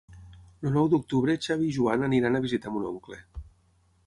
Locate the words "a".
2.39-2.43